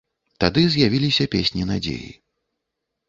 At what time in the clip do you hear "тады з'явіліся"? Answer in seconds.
0.43-1.29